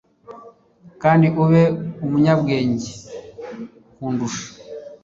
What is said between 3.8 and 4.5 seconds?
kundusha